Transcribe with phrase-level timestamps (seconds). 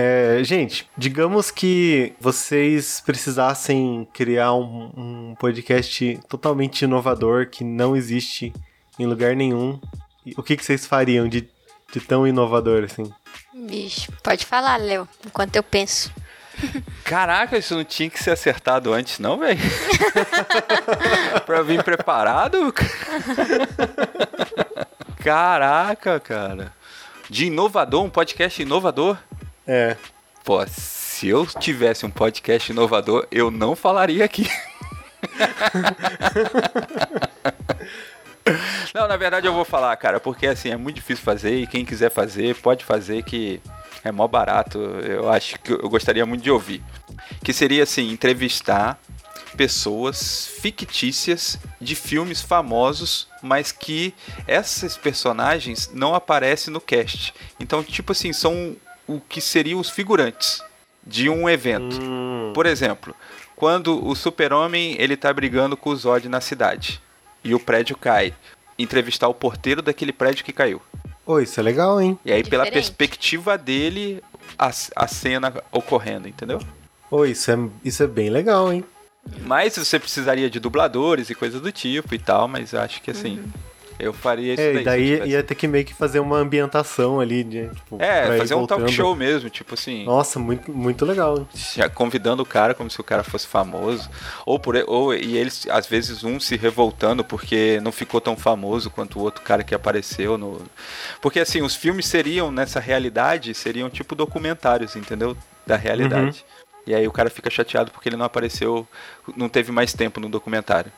[0.00, 8.52] É, gente, digamos que vocês precisassem criar um, um, podcast totalmente inovador que não existe
[8.96, 9.80] em lugar nenhum.
[10.36, 11.50] O que, que vocês fariam de,
[11.92, 13.12] de tão inovador assim?
[13.52, 16.12] Bicho, pode falar, Léo, enquanto eu penso.
[17.02, 19.58] Caraca, isso não tinha que ser acertado antes, não, velho?
[21.44, 22.72] pra vir preparado?
[25.18, 26.72] Caraca, cara.
[27.28, 29.18] De inovador, um podcast inovador?
[29.68, 29.98] É.
[30.42, 34.50] Pô, se eu tivesse um podcast inovador, eu não falaria aqui.
[38.94, 41.84] Não, na verdade eu vou falar, cara, porque assim, é muito difícil fazer e quem
[41.84, 43.60] quiser fazer, pode fazer que
[44.02, 44.78] é mó barato.
[44.78, 46.82] Eu acho que eu gostaria muito de ouvir.
[47.44, 48.98] Que seria assim, entrevistar
[49.54, 54.14] pessoas fictícias de filmes famosos, mas que
[54.46, 57.34] esses personagens não aparecem no cast.
[57.60, 58.74] Então, tipo assim, são
[59.08, 60.62] o que seriam os figurantes
[61.04, 61.98] de um evento.
[62.00, 62.52] Hum.
[62.54, 63.14] Por exemplo,
[63.56, 67.00] quando o Super-Homem ele tá brigando com o Zod na cidade
[67.42, 68.34] e o prédio cai,
[68.78, 70.80] entrevistar o porteiro daquele prédio que caiu.
[71.26, 72.18] Oi, isso é legal, hein?
[72.24, 72.50] E aí, Diferente.
[72.50, 74.22] pela perspectiva dele,
[74.58, 76.60] a, a cena ocorrendo, entendeu?
[77.10, 78.84] Oi, isso é, isso é bem legal, hein?
[79.42, 83.10] Mas você precisaria de dubladores e coisas do tipo e tal, mas eu acho que
[83.10, 83.38] assim.
[83.38, 83.50] Uhum.
[83.98, 84.84] Eu faria isso é, daí.
[85.18, 88.58] daí ia ter que meio que fazer uma ambientação ali, de, tipo, É, fazer um
[88.58, 88.80] voltando.
[88.80, 90.04] talk show mesmo, tipo assim.
[90.04, 91.46] Nossa, muito, muito legal.
[91.74, 94.08] Já convidando o cara como se o cara fosse famoso.
[94.46, 98.90] Ou, por, ou e eles, às vezes, um se revoltando porque não ficou tão famoso
[98.90, 100.62] quanto o outro cara que apareceu no.
[101.20, 105.36] Porque assim, os filmes seriam, nessa realidade, seriam tipo documentários, entendeu?
[105.66, 106.44] Da realidade.
[106.48, 106.58] Uhum.
[106.86, 108.86] E aí o cara fica chateado porque ele não apareceu,
[109.36, 110.90] não teve mais tempo no documentário.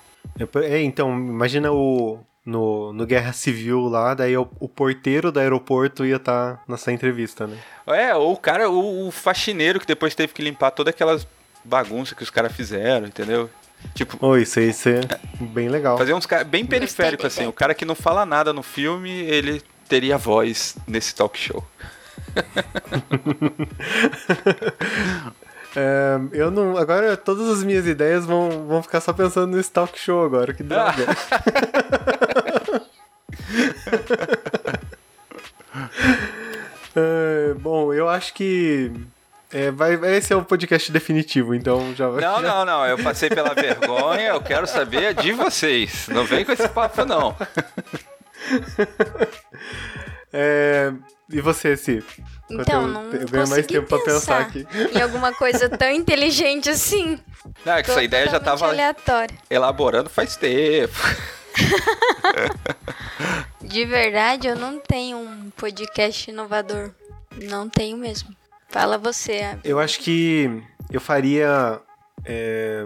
[0.62, 6.04] É, então, imagina o, no, no Guerra Civil lá, daí o, o porteiro do aeroporto
[6.04, 7.58] ia estar tá nessa entrevista, né?
[7.86, 11.26] É, ou o cara, o, o, faxineiro que depois teve que limpar todas aquelas
[11.64, 13.50] bagunças que os caras fizeram, entendeu?
[13.94, 14.18] Tipo.
[14.20, 15.96] Oh, isso aí é bem legal.
[15.96, 17.46] Fazer uns caras bem periférico, assim.
[17.46, 21.64] O cara que não fala nada no filme, ele teria voz nesse talk show.
[25.76, 26.76] É, eu não.
[26.76, 30.64] Agora todas as minhas ideias vão, vão ficar só pensando no talk show agora, que
[30.64, 31.06] droga.
[36.96, 38.90] é, bom, eu acho que.
[39.52, 42.22] É, vai, esse é o podcast definitivo, então já vai.
[42.22, 42.86] Não, não, não.
[42.86, 46.06] Eu passei pela vergonha, eu quero saber de vocês.
[46.08, 47.36] Não vem com esse papo, não.
[50.32, 50.92] é,
[51.28, 52.02] e você, Si?
[52.50, 54.66] Então, eu, não eu ganho mais tempo pra pensar aqui.
[54.92, 57.18] Em alguma coisa tão inteligente assim.
[57.64, 59.36] Não, é que essa ideia já tava aleatória.
[59.48, 60.94] elaborando faz tempo.
[63.62, 66.90] De verdade, eu não tenho um podcast inovador.
[67.42, 68.34] Não tenho mesmo.
[68.68, 69.42] Fala você.
[69.42, 69.60] Abby.
[69.64, 71.80] Eu acho que eu faria
[72.24, 72.82] é,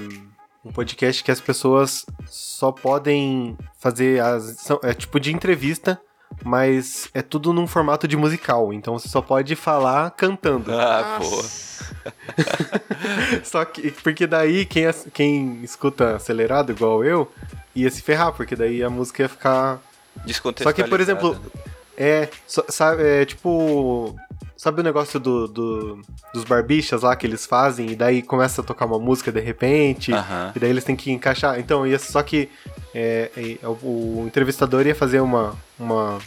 [0.65, 4.69] um podcast que as pessoas só podem fazer as.
[4.83, 6.01] é tipo de entrevista
[6.43, 10.73] mas é tudo num formato de musical, então você só pode falar cantando.
[10.73, 11.45] Ah, pô.
[13.45, 17.31] só que, porque daí quem, quem escuta acelerado, igual eu,
[17.75, 19.81] ia se ferrar, porque daí a música ia ficar.
[20.63, 21.37] Só que, por exemplo,
[21.97, 24.15] é, sabe, é tipo.
[24.57, 26.03] Sabe o negócio do, do,
[26.33, 30.13] dos barbichas lá que eles fazem e daí começa a tocar uma música de repente
[30.13, 30.53] uh -huh.
[30.55, 31.59] e daí eles têm que encaixar.
[31.59, 32.49] Então, ia, só que
[32.95, 36.19] é, é, o, o, entrevistador ia fazer uma, uma,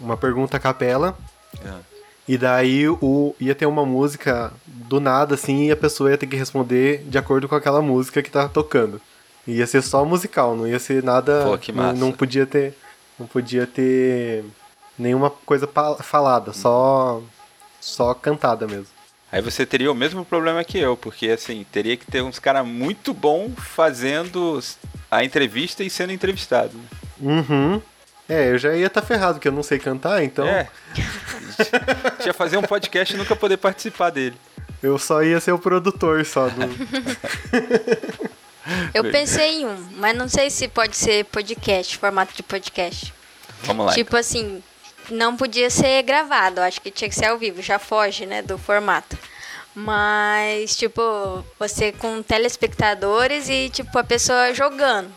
[0.00, 1.16] uma pergunta a capela.
[1.64, 1.96] É.
[2.28, 6.26] E daí o, ia ter uma música do nada, assim, e a pessoa ia ter
[6.26, 9.00] que responder de acordo com aquela música que tá tocando.
[9.46, 11.44] Ia ser só musical, não ia ser nada.
[11.44, 11.92] Pô, que massa.
[11.92, 12.74] Não, não podia ter.
[13.18, 14.44] Não podia ter
[14.98, 15.68] nenhuma coisa
[16.00, 17.22] falada, só.
[17.80, 18.88] só cantada mesmo.
[19.30, 22.66] Aí você teria o mesmo problema que eu, porque assim, teria que ter uns caras
[22.66, 24.60] muito bons fazendo
[25.10, 26.78] a entrevista e sendo entrevistado.
[27.20, 27.80] Uhum.
[28.28, 30.46] É, eu já ia estar tá ferrado, porque eu não sei cantar, então.
[30.46, 30.68] É.
[32.20, 34.36] Tinha fazer um podcast e nunca poder participar dele.
[34.82, 36.66] Eu só ia ser o produtor só do.
[38.94, 43.12] eu pensei em um, mas não sei se pode ser podcast, formato de podcast.
[43.62, 43.92] Vamos lá.
[43.92, 44.20] Tipo então.
[44.20, 44.62] assim,
[45.10, 48.58] não podia ser gravado, acho que tinha que ser ao vivo, já foge, né, do
[48.58, 49.16] formato.
[49.74, 55.12] Mas, tipo, você com telespectadores e, tipo, a pessoa jogando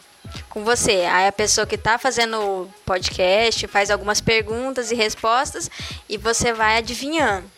[0.49, 1.05] com você.
[1.09, 5.69] Aí a pessoa que tá fazendo o podcast faz algumas perguntas e respostas
[6.07, 7.49] e você vai adivinhando.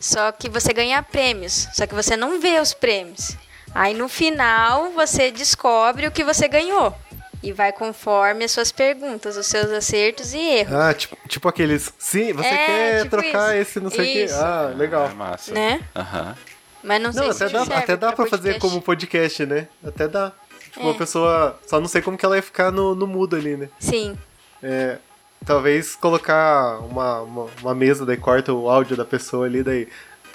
[0.00, 3.36] Só que você ganha prêmios, só que você não vê os prêmios.
[3.74, 6.94] Aí no final você descobre o que você ganhou.
[7.42, 10.74] E vai conforme as suas perguntas, os seus acertos e erros.
[10.74, 11.92] Ah, tipo, tipo aqueles.
[11.98, 13.70] Sim, você é, quer tipo trocar isso.
[13.70, 14.32] esse não sei o quê.
[14.34, 15.06] Ah, legal.
[15.06, 15.52] É massa.
[15.52, 15.80] Né?
[15.96, 16.36] Aham.
[16.84, 19.66] Mas não sei não, se até dá, até dá pra, pra fazer como podcast, né?
[19.84, 20.32] Até dá.
[20.70, 20.84] Tipo, é.
[20.84, 21.58] uma pessoa.
[21.66, 23.68] Só não sei como que ela ia ficar no, no mudo ali, né?
[23.78, 24.16] Sim.
[24.62, 24.98] É,
[25.44, 29.88] talvez colocar uma, uma, uma, mesa, daí corta o áudio da pessoa ali, daí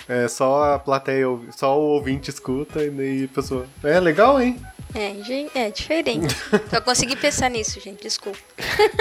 [0.07, 3.67] é, só a plateia, só o ouvinte escuta e daí a pessoa.
[3.83, 4.59] É legal, hein?
[4.95, 5.13] É,
[5.53, 6.35] é diferente.
[6.71, 8.39] Só consegui pensar nisso, gente, desculpa.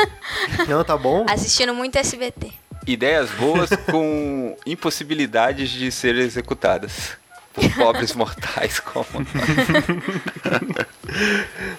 [0.68, 1.24] Não, tá bom.
[1.28, 2.52] Assistindo muito SBT.
[2.86, 7.16] Ideias boas com impossibilidades de serem executadas
[7.54, 9.06] por pobres mortais como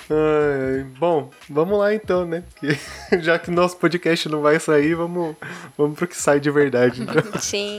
[0.10, 2.44] ai, bom, vamos lá então, né?
[2.60, 5.36] Que, já que nosso podcast não vai sair, vamos,
[5.78, 7.04] vamos pro que sai de verdade.
[7.04, 7.40] Então.
[7.40, 7.78] Sim.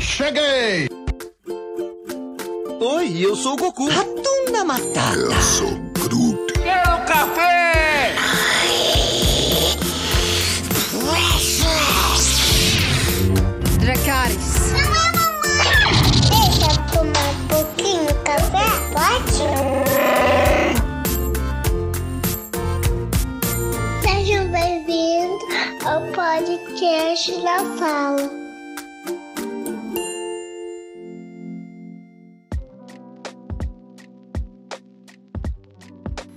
[0.00, 0.88] Cheguei!
[2.80, 3.88] Oi, eu sou o Goku.
[3.88, 5.16] Ratunda Matata.
[5.16, 6.52] Eu sou Groot.
[6.54, 8.14] Quero café!
[13.80, 14.72] Dracarys.
[16.28, 19.32] Deixa eu tomar um pouquinho de café, pode?
[24.02, 25.42] Sejam bem-vindos
[25.84, 28.47] ao podcast da Fala.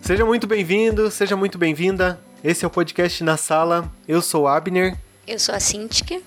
[0.02, 2.20] Seja muito bem-vindo, seja muito bem-vinda.
[2.44, 3.90] Esse é o podcast na sala.
[4.08, 4.98] Eu sou Abner.
[5.28, 6.24] Eu sou a Cintiq.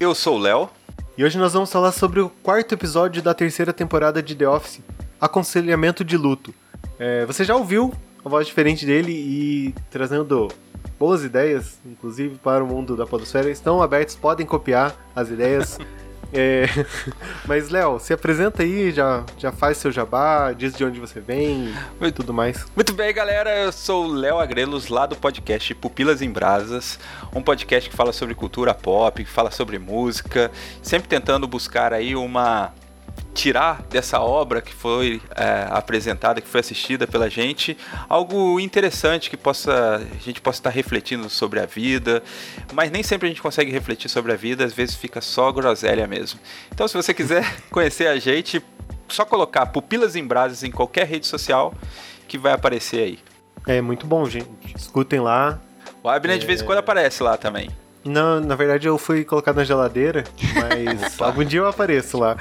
[0.00, 0.68] Eu sou o Léo.
[1.16, 4.80] E hoje nós vamos falar sobre o quarto episódio da terceira temporada de The Office,
[5.20, 6.52] Aconselhamento de Luto.
[6.98, 7.94] É, você já ouviu
[8.24, 10.48] a voz diferente dele e trazendo
[10.98, 13.48] boas ideias, inclusive para o mundo da podosfera.
[13.48, 15.78] Estão abertos, podem copiar as ideias.
[16.34, 16.66] É...
[17.46, 21.72] Mas, Léo, se apresenta aí, já, já faz seu jabá, diz de onde você vem
[22.00, 22.66] e tudo mais.
[22.74, 23.56] Muito bem, galera.
[23.56, 26.98] Eu sou o Léo Agrelos, lá do podcast Pupilas em Brasas.
[27.32, 30.50] Um podcast que fala sobre cultura pop, que fala sobre música,
[30.82, 32.72] sempre tentando buscar aí uma
[33.34, 37.76] tirar dessa obra que foi é, apresentada, que foi assistida pela gente,
[38.08, 42.22] algo interessante que possa a gente possa estar refletindo sobre a vida,
[42.72, 46.06] mas nem sempre a gente consegue refletir sobre a vida, às vezes fica só groselha
[46.06, 46.38] mesmo.
[46.72, 48.62] Então, se você quiser conhecer a gente,
[49.08, 51.74] só colocar Pupilas em Brasas em qualquer rede social
[52.28, 53.18] que vai aparecer aí.
[53.66, 54.48] É muito bom, gente.
[54.76, 55.60] Escutem lá.
[56.02, 56.38] O Abner é...
[56.38, 57.70] de vez em quando aparece lá também.
[58.04, 60.24] Não, na verdade eu fui colocado na geladeira,
[60.54, 62.36] mas algum dia eu apareço lá.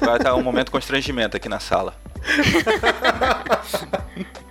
[0.00, 1.94] Vai estar um momento constrangimento aqui na sala.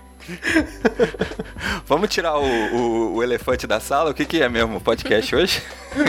[1.86, 4.10] Vamos tirar o, o, o, elefante da sala?
[4.10, 5.62] O que, que é mesmo podcast hoje?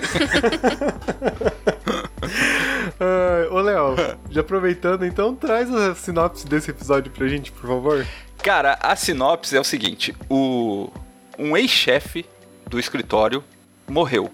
[3.01, 3.95] uh, ô, Léo,
[4.29, 8.05] já aproveitando, então traz a sinopse desse episódio pra gente, por favor.
[8.41, 10.89] Cara, a sinopse é o seguinte: o,
[11.37, 12.25] um ex-chefe
[12.67, 13.43] do escritório
[13.87, 14.31] morreu.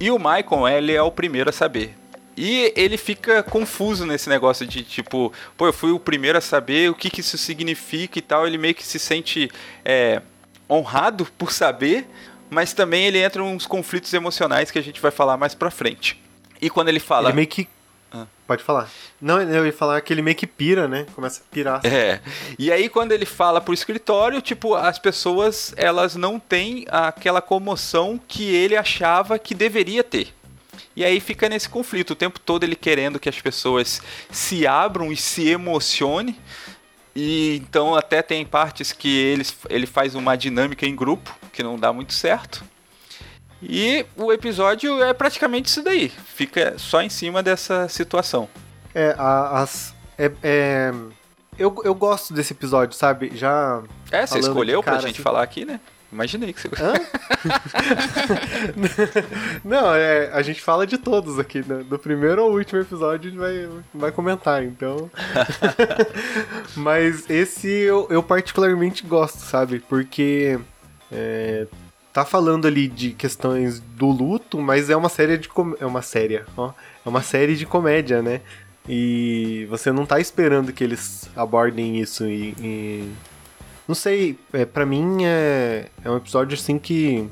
[0.00, 1.94] E o Michael, ele é o primeiro a saber.
[2.36, 6.88] E ele fica confuso nesse negócio de tipo, pô, eu fui o primeiro a saber
[6.88, 8.46] o que, que isso significa e tal.
[8.46, 9.50] Ele meio que se sente
[9.84, 10.22] é,
[10.70, 12.06] honrado por saber,
[12.48, 16.22] mas também ele entra uns conflitos emocionais que a gente vai falar mais pra frente.
[16.62, 17.30] E quando ele fala.
[17.30, 17.68] Ele meio que.
[18.48, 18.88] Pode falar.
[19.20, 21.04] Não, eu ia falar que ele meio que pira, né?
[21.14, 21.80] Começa a pirar.
[21.84, 21.94] Assim.
[21.94, 22.18] É.
[22.58, 28.18] E aí quando ele fala pro escritório, tipo, as pessoas, elas não têm aquela comoção
[28.26, 30.32] que ele achava que deveria ter.
[30.96, 34.00] E aí fica nesse conflito o tempo todo ele querendo que as pessoas
[34.30, 36.34] se abram e se emocionem.
[37.14, 41.78] E então até tem partes que ele, ele faz uma dinâmica em grupo que não
[41.78, 42.64] dá muito certo.
[43.62, 46.08] E o episódio é praticamente isso daí.
[46.08, 48.48] Fica só em cima dessa situação.
[48.94, 49.94] É, as.
[50.16, 50.92] É, é,
[51.58, 53.32] eu, eu gosto desse episódio, sabe?
[53.34, 53.82] Já.
[54.10, 55.22] É, você escolheu cara, pra gente assim...
[55.22, 55.80] falar aqui, né?
[56.10, 56.88] Imaginei que você gostou.
[59.62, 61.84] Não, é, a gente fala de todos aqui, né?
[61.84, 65.10] Do primeiro ao último episódio a gente vai, vai comentar, então.
[66.74, 69.80] Mas esse eu, eu particularmente gosto, sabe?
[69.80, 70.58] Porque
[71.12, 71.66] é,
[72.18, 75.76] tá falando ali de questões do luto, mas é uma série de com...
[75.78, 76.72] é uma série, ó,
[77.04, 78.40] é uma série de comédia, né?
[78.88, 83.12] E você não tá esperando que eles abordem isso e, e...
[83.86, 87.28] não sei, é, para mim é, é um episódio assim que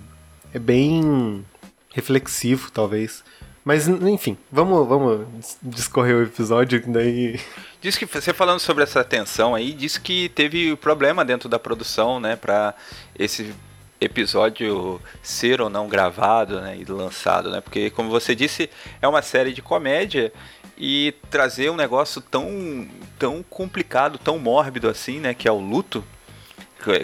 [0.55, 1.45] é bem
[1.93, 3.25] reflexivo, talvez.
[3.65, 5.27] Mas, enfim, vamos, vamos
[5.61, 7.41] discorrer o episódio, daí...
[7.83, 12.21] Diz que, você falando sobre essa tensão aí, disse que teve problema dentro da produção,
[12.21, 12.75] né, pra
[13.19, 13.53] esse
[14.01, 17.61] episódio ser ou não gravado né, e lançado, né?
[17.61, 18.69] Porque, como você disse,
[19.01, 20.33] é uma série de comédia
[20.77, 22.87] e trazer um negócio tão,
[23.19, 25.33] tão complicado, tão mórbido assim, né?
[25.35, 26.05] Que é o luto.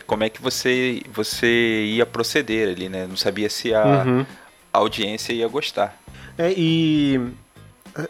[0.06, 3.06] Como é que você, você ia proceder ali, né?
[3.06, 4.26] Não sabia se a, uhum.
[4.72, 5.98] audiência ia gostar.
[6.38, 7.20] É, e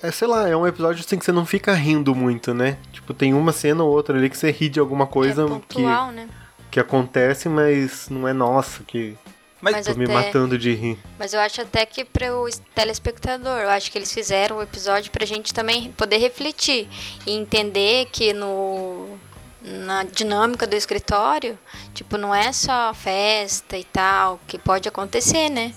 [0.03, 2.77] é, sei lá, é um episódio assim que você não fica rindo muito, né?
[2.93, 6.09] Tipo, tem uma cena ou outra ali que você ri de alguma coisa é pontual,
[6.09, 6.29] que, né?
[6.73, 9.15] Que acontece, mas não é nossa, que
[9.61, 10.99] mas tô até, me matando de rir.
[11.19, 15.13] Mas eu acho até que para o telespectador, eu acho que eles fizeram o episódio
[15.13, 16.89] pra gente também poder refletir
[17.27, 19.19] e entender que no
[19.61, 21.57] na dinâmica do escritório,
[21.95, 25.73] tipo, não é só festa e tal, que pode acontecer, né?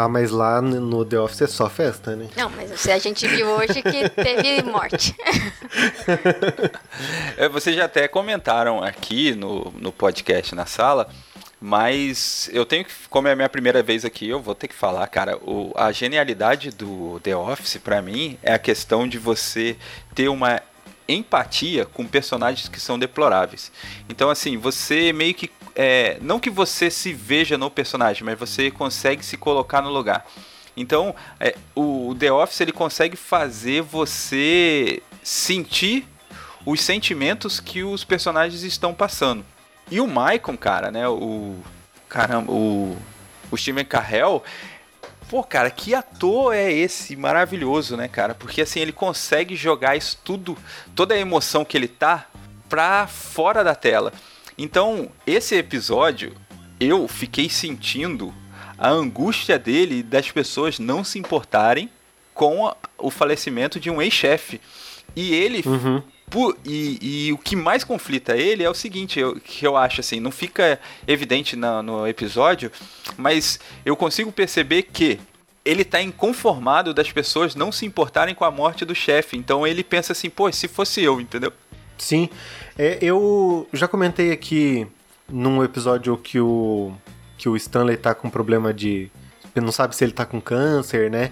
[0.00, 2.26] Ah, mas lá no The Office é só festa, né?
[2.34, 5.14] Não, mas a gente viu hoje que teve morte.
[7.36, 11.06] é, vocês já até comentaram aqui no, no podcast na sala,
[11.60, 14.74] mas eu tenho que, como é a minha primeira vez aqui, eu vou ter que
[14.74, 19.76] falar, cara, o, a genialidade do The Office para mim é a questão de você
[20.14, 20.62] ter uma
[21.06, 23.70] empatia com personagens que são deploráveis.
[24.08, 28.70] Então, assim, você meio que é, não que você se veja no personagem, mas você
[28.70, 30.26] consegue se colocar no lugar.
[30.76, 36.06] Então, é, o The Office ele consegue fazer você sentir
[36.64, 39.44] os sentimentos que os personagens estão passando.
[39.90, 41.08] E o Michael, cara, né?
[41.08, 41.56] O
[42.08, 42.96] caramba, o,
[43.50, 44.42] o Steven Carell,
[45.28, 48.34] pô, cara, que ator é esse maravilhoso, né, cara?
[48.34, 50.56] Porque assim ele consegue jogar isso tudo,
[50.94, 52.26] toda a emoção que ele tá
[52.68, 54.12] pra fora da tela.
[54.56, 56.34] Então, esse episódio,
[56.78, 58.34] eu fiquei sentindo
[58.78, 61.90] a angústia dele das pessoas não se importarem
[62.32, 64.60] com a, o falecimento de um ex-chefe.
[65.14, 65.62] E ele.
[65.66, 66.02] Uhum.
[66.30, 70.00] Por, e, e, o que mais conflita ele é o seguinte, eu, que eu acho
[70.00, 72.70] assim, não fica evidente na, no episódio,
[73.16, 75.18] mas eu consigo perceber que
[75.64, 79.36] ele está inconformado das pessoas não se importarem com a morte do chefe.
[79.36, 81.52] Então ele pensa assim, pô, se fosse eu, entendeu?
[82.00, 82.28] Sim.
[82.78, 84.86] É, eu já comentei aqui
[85.28, 86.92] num episódio que o,
[87.36, 89.10] que o Stanley tá com problema de.
[89.54, 91.30] Não sabe se ele tá com câncer, né?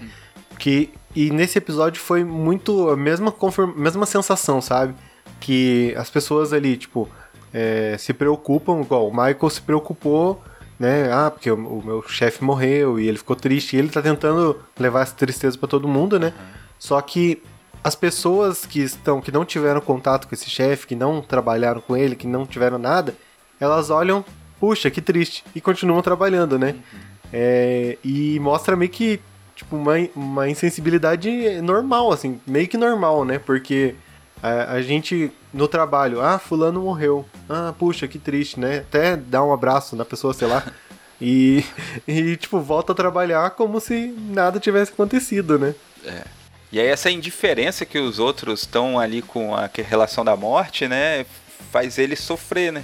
[0.59, 3.33] Que, e nesse episódio foi muito a mesma,
[3.75, 4.93] mesma sensação, sabe?
[5.39, 7.09] Que as pessoas ali, tipo,
[7.51, 10.43] é, se preocupam, igual o Michael se preocupou,
[10.77, 11.11] né?
[11.11, 13.75] Ah, porque o, o meu chefe morreu e ele ficou triste.
[13.75, 16.27] E ele tá tentando levar essa tristeza para todo mundo, né?
[16.27, 16.45] Uhum.
[16.77, 17.41] Só que
[17.83, 21.95] as pessoas que estão que não tiveram contato com esse chefe, que não trabalharam com
[21.95, 23.15] ele, que não tiveram nada,
[23.59, 24.23] elas olham,
[24.59, 26.71] puxa, que triste, e continuam trabalhando, né?
[26.71, 26.99] Uhum.
[27.31, 29.19] É, e mostra meio que
[29.55, 33.39] tipo uma, uma insensibilidade normal, assim, meio que normal, né?
[33.39, 33.95] Porque
[34.41, 38.79] a, a, gente no trabalho, ah, fulano morreu, ah, puxa, que triste, né?
[38.79, 40.63] Até dá um abraço na pessoa, sei lá.
[41.21, 41.65] E,
[42.07, 45.75] e tipo, volta a trabalhar como se nada tivesse acontecido, né?
[46.05, 46.23] É.
[46.71, 51.25] E aí essa indiferença que os outros estão ali com a relação da morte, né,
[51.71, 52.83] faz ele sofrer, né?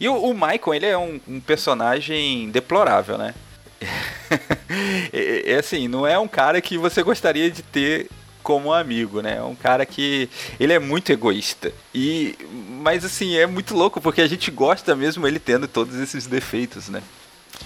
[0.00, 3.34] E o, o Michael, ele é um, um personagem deplorável, né?
[5.12, 8.08] é, é, assim, não é um cara que você gostaria de ter
[8.42, 9.36] como amigo, né?
[9.36, 11.72] É um cara que ele é muito egoísta.
[11.94, 12.36] E
[12.82, 16.88] mas assim, é muito louco porque a gente gosta mesmo ele tendo todos esses defeitos,
[16.88, 17.02] né?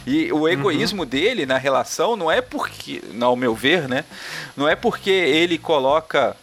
[0.07, 1.09] E o egoísmo uhum.
[1.09, 4.05] dele na relação não é porque, ao meu ver, né?
[4.57, 6.37] Não é porque ele coloca.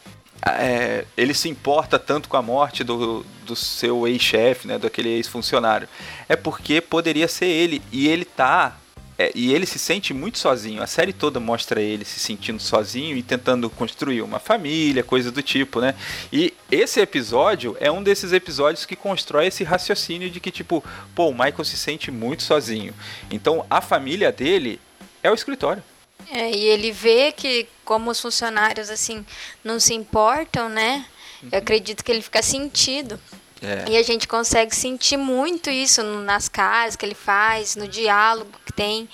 [0.44, 4.80] É, ele se importa tanto com a morte do, do seu ex-chefe, né?
[4.80, 5.88] Daquele ex-funcionário.
[6.28, 7.82] É porque poderia ser ele.
[7.92, 8.76] E ele tá
[9.22, 10.82] é, e ele se sente muito sozinho.
[10.82, 15.44] A série toda mostra ele se sentindo sozinho e tentando construir uma família, coisa do
[15.44, 15.94] tipo, né?
[16.34, 21.28] E esse episódio é um desses episódios que constrói esse raciocínio de que, tipo, pô,
[21.28, 22.96] o Michael se sente muito sozinho.
[23.30, 24.82] Então a família dele
[25.22, 25.84] é o escritório.
[26.32, 29.24] É, e ele vê que, como os funcionários, assim,
[29.64, 31.06] não se importam, né?
[31.52, 33.20] Eu acredito que ele fica sentido.
[33.62, 33.92] É.
[33.92, 38.74] E a gente consegue sentir muito isso nas casas que ele faz, no diálogo que
[38.74, 39.08] tem.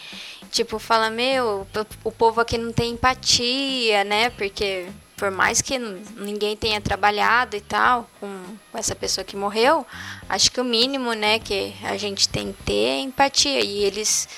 [0.52, 1.68] Tipo, fala, meu,
[2.04, 4.30] o povo aqui não tem empatia, né?
[4.30, 4.88] Porque
[5.18, 8.30] por mais que ninguém tenha trabalhado e tal com
[8.74, 9.86] essa pessoa que morreu,
[10.30, 13.66] acho que o mínimo, né, que a gente tem que ter é empatia.
[13.66, 14.30] E eles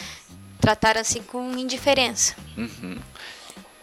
[0.60, 2.36] trataram assim com indiferença.
[2.58, 2.98] Uhum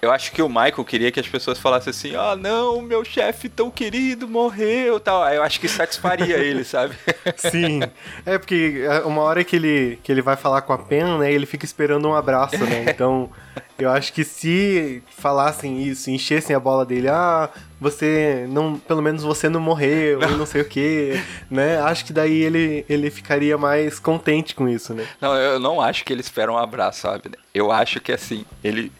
[0.06, 3.48] Eu acho que o Michael queria que as pessoas falassem assim: ah, não, meu chefe
[3.48, 5.26] tão querido morreu tal.
[5.28, 6.94] Eu acho que satisfaria ele, sabe?
[7.36, 7.80] Sim.
[8.24, 11.32] É porque é, uma hora que ele, que ele vai falar com a Pen, né,
[11.32, 12.86] ele fica esperando um abraço, né?
[12.96, 13.30] Então,
[13.78, 19.22] eu acho que se falassem isso, enchessem a bola dele, ah, você não, pelo menos
[19.22, 20.38] você não morreu, não.
[20.38, 21.20] não sei o que,
[21.50, 21.78] né?
[21.80, 25.06] Acho que daí ele, ele ficaria mais contente com isso, né?
[25.20, 27.32] Não, eu não acho que ele espera um abraço, sabe?
[27.52, 28.90] Eu acho que assim, ele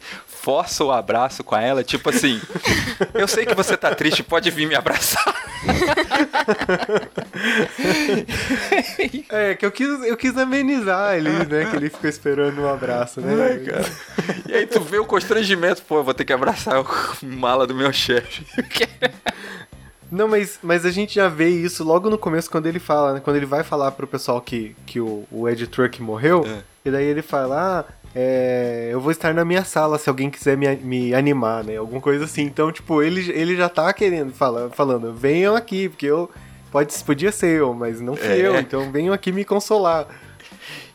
[0.47, 2.39] força o abraço com ela, tipo assim,
[3.13, 5.35] eu sei que você tá triste, pode vir me abraçar.
[9.27, 11.65] é, que eu quis, eu quis amenizar ali, né?
[11.69, 13.33] Que ele ficou esperando um abraço, né?
[13.43, 13.85] Ai, cara.
[14.47, 16.87] E aí tu vê o constrangimento, pô, eu vou ter que abraçar o
[17.23, 18.45] mala do meu chefe.
[20.09, 23.19] Não, mas, mas a gente já vê isso logo no começo, quando ele fala, né?
[23.19, 26.61] Quando ele vai falar pro pessoal que, que o, o Ed Truck morreu, é.
[26.85, 30.57] e daí ele fala, ah, é, eu vou estar na minha sala se alguém quiser
[30.57, 31.77] me, me animar, né?
[31.77, 32.43] Alguma coisa assim.
[32.43, 36.29] Então, tipo, ele, ele já tá querendo, fala, falando, venham aqui, porque eu.
[36.71, 38.45] Pode, podia ser eu, mas não fui é.
[38.45, 40.07] eu, então venham aqui me consolar.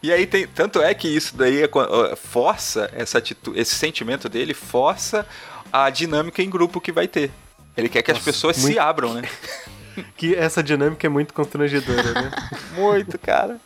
[0.02, 0.47] E aí tem.
[0.47, 1.69] Tanto é que isso daí é,
[2.16, 5.26] força essa atitude, esse sentimento dele, força
[5.73, 7.31] a dinâmica em grupo que vai ter.
[7.76, 8.75] Ele quer que Nossa, as pessoas muito...
[8.75, 9.23] se abram, né?
[10.16, 12.31] que essa dinâmica é muito constrangedora, né?
[12.76, 13.59] muito, cara.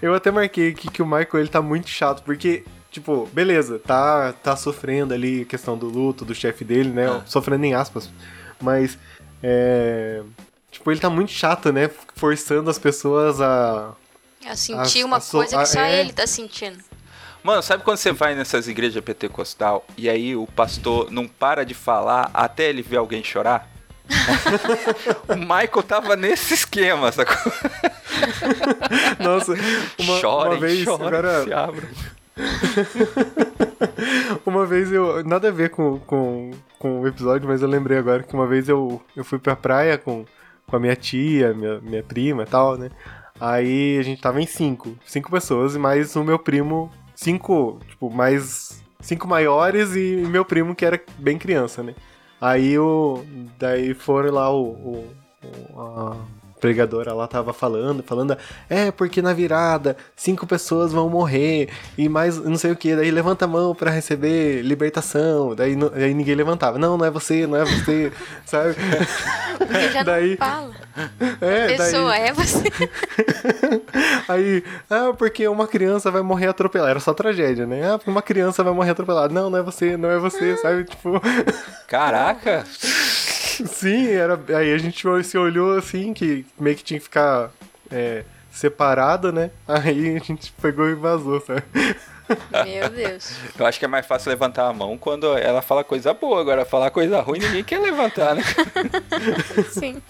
[0.00, 4.32] Eu até marquei aqui que o Michael ele tá muito chato, porque, tipo, beleza, tá,
[4.42, 7.06] tá sofrendo ali a questão do luto do chefe dele, né?
[7.06, 7.22] Ah.
[7.26, 8.10] Sofrendo em aspas.
[8.60, 8.98] Mas,
[9.42, 10.22] é.
[10.70, 11.90] Tipo, ele tá muito chato, né?
[12.14, 13.92] Forçando as pessoas a.
[14.46, 16.00] A sentir a, uma a coisa que só é...
[16.00, 16.78] ele tá sentindo.
[17.42, 21.72] Mano, sabe quando você vai nessas igrejas pentecostal e aí o pastor não para de
[21.72, 23.69] falar até ele ver alguém chorar?
[25.28, 27.52] o Michael tava nesse esquema, sacou?
[29.20, 29.52] Nossa,
[29.98, 30.78] uma, chorem, uma vez.
[30.80, 31.44] Chorem, agora...
[31.44, 31.88] se abram.
[34.44, 35.24] uma vez eu.
[35.24, 38.68] Nada a ver com, com, com o episódio, mas eu lembrei agora que uma vez
[38.68, 40.24] eu, eu fui pra praia com,
[40.66, 42.90] com a minha tia, minha, minha prima e tal, né?
[43.40, 44.96] Aí a gente tava em cinco.
[45.06, 46.90] Cinco pessoas, e mais o meu primo.
[47.14, 48.82] Cinco, tipo, mais.
[49.00, 51.94] Cinco maiores e meu primo que era bem criança, né?
[52.40, 53.24] Aí o.
[53.58, 54.70] Daí foram lá o.
[54.70, 55.14] o,
[55.74, 58.36] o a pregadora lá tava falando, falando,
[58.68, 63.10] é, porque na virada cinco pessoas vão morrer e mais não sei o que, daí
[63.10, 67.56] levanta a mão para receber libertação, daí, daí ninguém levantava, não, não é você, não
[67.56, 68.12] é você,
[68.44, 68.74] sabe?
[69.58, 70.70] Porque já daí, não fala.
[71.40, 72.64] É, a pessoa daí, é você.
[74.28, 77.92] aí, ah, porque uma criança vai morrer atropelada, era só tragédia, né?
[77.92, 80.84] Ah, porque uma criança vai morrer atropelada, não, não é você, não é você, sabe?
[80.84, 81.20] Tipo...
[81.86, 82.64] Caraca!
[83.68, 84.38] Sim, era.
[84.56, 87.50] Aí a gente se olhou assim, que meio que tinha que ficar
[87.90, 89.50] é, separado, né?
[89.66, 91.62] Aí a gente pegou e vazou, sabe?
[92.64, 93.32] Meu Deus.
[93.58, 96.40] Eu acho que é mais fácil levantar a mão quando ela fala coisa boa.
[96.40, 98.42] Agora, falar coisa ruim, ninguém quer levantar, né?
[99.70, 100.00] Sim.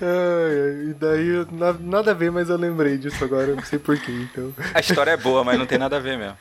[0.00, 1.46] Ai, e daí,
[1.80, 4.52] nada a ver, mas eu lembrei disso agora, não sei porquê, então.
[4.72, 6.36] A história é boa, mas não tem nada a ver mesmo.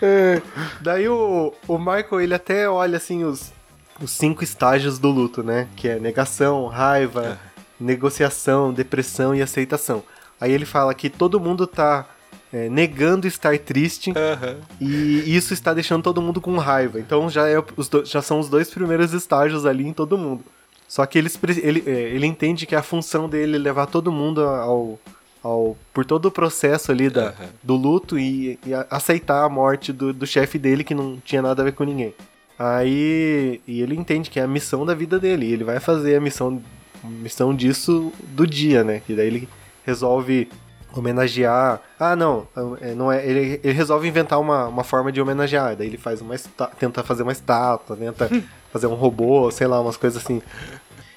[0.00, 0.40] É,
[0.80, 3.52] daí o, o Michael, ele até olha assim os,
[4.00, 5.68] os cinco estágios do luto, né?
[5.76, 7.50] Que é negação, raiva, é.
[7.80, 10.02] negociação, depressão e aceitação.
[10.40, 12.06] Aí ele fala que todo mundo tá
[12.52, 14.60] é, negando estar triste uhum.
[14.80, 16.98] e isso está deixando todo mundo com raiva.
[17.00, 20.44] Então já, é, os do, já são os dois primeiros estágios ali em todo mundo.
[20.86, 24.42] Só que eles, ele, é, ele entende que a função dele é levar todo mundo
[24.42, 24.98] ao,
[25.42, 27.46] ao, por todo o processo ali da, uhum.
[27.62, 31.62] do luto e, e, aceitar a morte do, do chefe dele que não tinha nada
[31.62, 32.14] a ver com ninguém.
[32.58, 36.16] Aí e ele entende que é a missão da vida dele, e ele vai fazer
[36.16, 36.60] a missão,
[37.04, 39.00] missão disso do dia, né?
[39.08, 39.48] E daí ele
[39.86, 40.48] resolve
[40.92, 41.80] homenagear.
[41.98, 42.48] Ah, não,
[42.80, 43.24] é, não é.
[43.24, 45.76] Ele, ele resolve inventar uma, uma forma de homenagear.
[45.76, 46.34] Daí ele faz uma
[46.78, 48.28] tenta fazer uma estátua, tenta
[48.72, 50.42] fazer um robô, sei lá, umas coisas assim.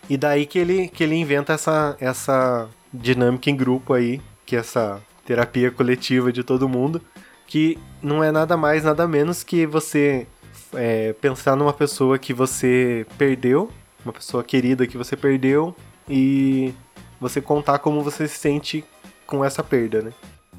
[0.10, 4.60] E daí que ele, que ele inventa essa, essa dinâmica em grupo aí, que é
[4.60, 7.02] essa terapia coletiva de todo mundo,
[7.48, 10.28] que não é nada mais, nada menos que você
[10.74, 13.70] é, pensar numa pessoa que você perdeu,
[14.04, 15.76] uma pessoa querida que você perdeu,
[16.10, 16.74] e
[17.20, 18.84] você contar como você se sente
[19.26, 20.12] com essa perda, né?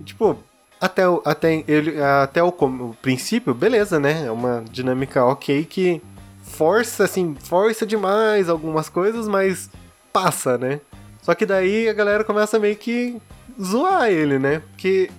[0.05, 0.39] tipo,
[0.81, 4.27] até, o, até, ele, até o, o princípio, beleza, né?
[4.27, 6.03] É uma dinâmica ok que
[6.43, 9.71] força, assim, força demais algumas coisas, mas
[10.13, 10.81] passa, né?
[11.23, 13.17] Só que daí a galera começa meio que
[13.61, 14.61] zoar ele, né?
[14.73, 15.11] Porque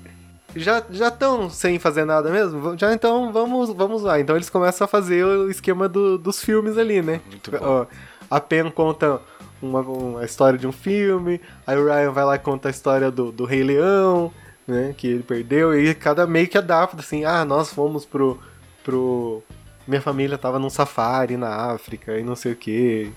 [0.56, 4.20] já já estão sem fazer nada mesmo, já então vamos vamos lá.
[4.20, 7.22] Então eles começam a fazer o esquema do, dos filmes ali, né?
[7.28, 7.88] Muito bom.
[8.30, 9.20] A Pen conta
[9.62, 13.10] uma, uma história de um filme, aí o Ryan vai lá e conta a história
[13.10, 14.32] do, do Rei Leão,
[14.68, 14.94] né?
[14.98, 18.40] Que ele perdeu, e cada meio que adapta, assim, ah, nós fomos pro.
[18.84, 19.42] pro.
[19.86, 23.12] Minha família tava num safari na África e não sei o que.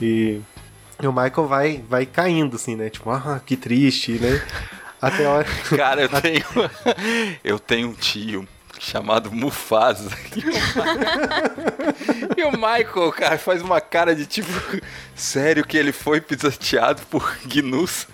[0.00, 0.40] E,
[1.02, 2.88] e o Michael vai, vai caindo, assim, né?
[2.90, 4.42] Tipo, ah, que triste, né?
[5.00, 5.46] Até a hora.
[5.76, 6.44] Cara, eu tenho.
[7.44, 10.10] eu tenho um tio chamado Mufasa.
[12.36, 14.50] E o, Michael, cara, faz uma cara de tipo,
[15.14, 18.08] sério que ele foi pisoteado por Gnus?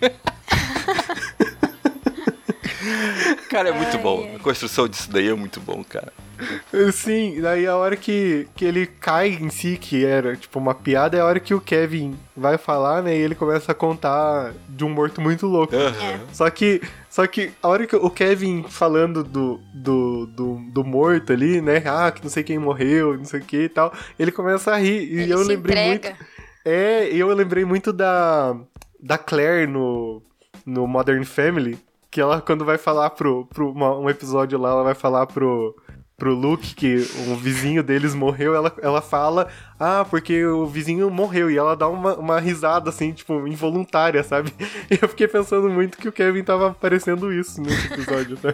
[3.48, 4.36] cara, é muito bom.
[4.36, 6.12] A construção disso daí é muito bom, cara.
[6.92, 11.16] Sim, daí a hora que, que ele cai em si, que era tipo uma piada,
[11.16, 13.16] é a hora que o Kevin vai falar, né?
[13.16, 15.74] E ele começa a contar de um morto muito louco.
[15.74, 16.26] Uhum.
[16.32, 21.32] Só que só que a hora que o Kevin falando do, do, do, do, morto
[21.32, 21.82] ali, né?
[21.84, 24.76] Ah, que não sei quem morreu, não sei o que e tal, ele começa a
[24.76, 25.12] rir.
[25.12, 26.16] E ele eu lembrei entrega.
[26.16, 26.30] muito.
[26.64, 28.56] É, eu lembrei muito da,
[29.00, 30.22] da Claire no,
[30.64, 31.78] no Modern Family.
[32.10, 35.76] Que ela, quando vai falar pro, pro uma, um episódio lá, ela vai falar pro,
[36.20, 41.50] pro Luke que um vizinho deles morreu, ela, ela fala, ah, porque o vizinho morreu,
[41.50, 44.52] e ela dá uma, uma risada, assim, tipo, involuntária, sabe?
[44.90, 48.52] E eu fiquei pensando muito que o Kevin tava parecendo isso nesse episódio, né?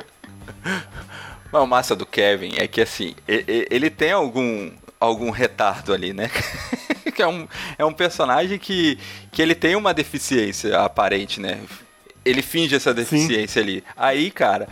[1.52, 6.30] Mas o massa do Kevin é que, assim, ele tem algum, algum retardo ali, né?
[7.14, 7.48] que é um,
[7.78, 8.98] é um personagem que,
[9.32, 11.60] que ele tem uma deficiência aparente, né?
[12.24, 13.68] Ele finge essa deficiência Sim.
[13.68, 13.84] ali.
[13.96, 14.68] Aí, cara,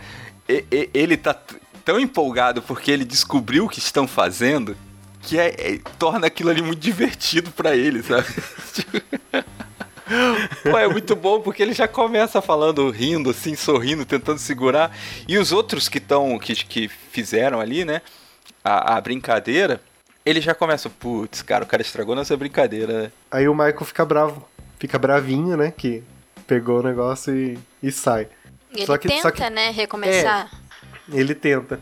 [0.93, 1.35] ele tá
[1.85, 4.75] tão empolgado porque ele descobriu o que estão fazendo
[5.25, 8.27] que é, é torna aquilo ali muito divertido para ele, sabe?
[10.61, 14.95] Pô, é muito bom porque ele já começa falando, rindo, assim, sorrindo, tentando segurar.
[15.27, 18.03] E os outros que estão, que, que fizeram ali, né,
[18.63, 19.81] a, a brincadeira,
[20.23, 23.11] ele já começa, putz, cara, o cara estragou nossa brincadeira, né?
[23.31, 26.03] Aí o Michael fica bravo, fica bravinho, né, que
[26.45, 28.27] pegou o negócio e, e sai.
[28.71, 30.51] Ele só que, tenta, só que, né, recomeçar.
[30.53, 30.64] É,
[31.11, 31.79] ele tenta.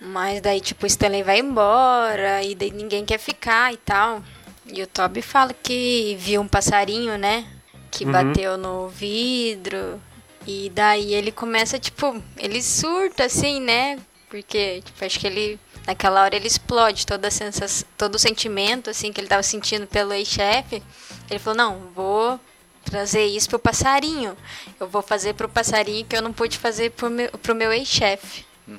[0.00, 4.22] Mas daí, tipo, o Stanley vai embora e daí ninguém quer ficar e tal.
[4.66, 7.46] E o Toby fala que viu um passarinho, né?
[7.90, 8.12] Que uhum.
[8.12, 10.00] bateu no vidro.
[10.46, 13.98] E daí ele começa, tipo, ele surta assim, né?
[14.28, 15.58] Porque, tipo, acho que ele.
[15.86, 19.86] Naquela hora ele explode toda a sensação, todo o sentimento, assim, que ele tava sentindo
[19.86, 20.82] pelo ex-chefe.
[21.30, 22.40] Ele falou, não, vou
[22.90, 24.36] trazer isso pro passarinho.
[24.80, 28.44] Eu vou fazer pro passarinho que eu não pude fazer pro meu, pro meu ex-chefe.
[28.66, 28.78] Uhum.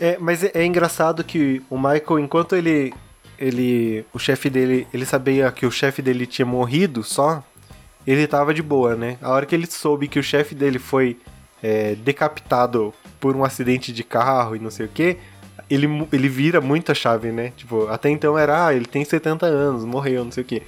[0.00, 2.94] É, mas é, é, engraçado que o Michael, enquanto ele.
[3.38, 4.86] ele o chefe dele.
[4.92, 7.44] Ele sabia que o chefe dele tinha morrido só.
[8.06, 9.16] Ele tava de boa, né?
[9.20, 11.16] A hora que ele soube que o chefe dele foi
[11.62, 15.16] é, decapitado por um acidente de carro e não sei o que,
[15.70, 17.52] ele, ele vira muita chave, né?
[17.56, 20.62] Tipo, até então era, ah, ele tem 70 anos, morreu, não sei o que.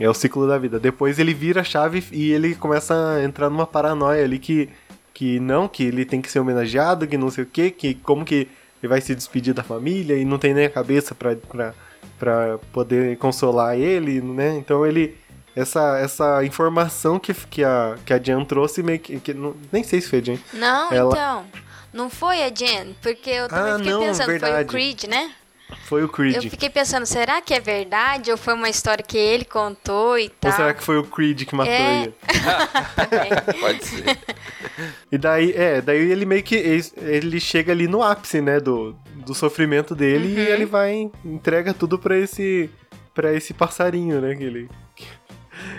[0.00, 0.80] É o ciclo da vida.
[0.80, 4.70] Depois ele vira a chave e ele começa a entrar numa paranoia ali que,
[5.12, 8.24] que não, que ele tem que ser homenageado, que não sei o quê, que como
[8.24, 8.48] que
[8.82, 11.74] ele vai se despedir da família e não tem nem a cabeça pra, pra,
[12.18, 14.56] pra poder consolar ele, né?
[14.56, 15.16] Então ele.
[15.54, 19.20] Essa, essa informação que, que, a, que a Jen trouxe, meio que.
[19.20, 20.40] que não, nem sei se foi a Jen.
[20.54, 21.12] Não, Ela...
[21.12, 21.44] então.
[21.92, 24.54] Não foi a Jen, porque eu também ah, fiquei não, pensando, verdade.
[24.54, 25.32] foi o Creed, né?
[25.84, 26.36] Foi o Creed.
[26.36, 28.30] Eu fiquei pensando, será que é verdade?
[28.30, 30.50] Ou foi uma história que ele contou e tal?
[30.50, 32.02] Ou será que foi o Creed que matou é...
[32.02, 32.14] ele?
[33.60, 34.18] Pode ser.
[35.10, 36.54] E daí, é, daí ele meio que.
[36.96, 38.60] Ele chega ali no ápice, né?
[38.60, 40.38] Do, do sofrimento dele uhum.
[40.38, 41.10] e ele vai.
[41.24, 42.70] entrega tudo pra esse.
[43.14, 44.34] para esse passarinho, né?
[44.34, 44.70] Que, ele,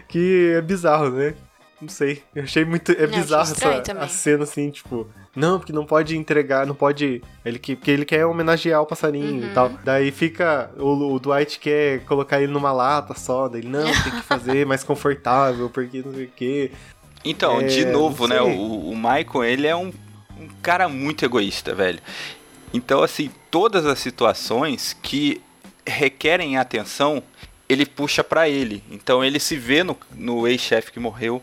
[0.07, 1.33] que é bizarro, né?
[1.81, 2.21] Não sei.
[2.35, 2.91] Eu achei muito.
[2.91, 5.07] É Não, bizarro essa a cena assim, tipo.
[5.35, 7.23] Não, porque não pode entregar, não pode.
[7.43, 9.49] Ele que, porque ele quer homenagear o passarinho uhum.
[9.49, 9.69] e tal.
[9.83, 10.69] Daí fica.
[10.77, 13.47] O, o, Dwight quer colocar ele numa lata só.
[13.47, 16.71] Daí, não, tem que fazer mais confortável, porque não sei o quê.
[17.23, 18.41] Então, é, de novo, né?
[18.41, 19.91] O, o Michael, ele é um,
[20.39, 21.99] um cara muito egoísta, velho.
[22.73, 25.41] Então, assim, todas as situações que
[25.85, 27.23] requerem atenção,
[27.67, 28.83] ele puxa para ele.
[28.89, 31.41] Então, ele se vê no, no ex-chefe que morreu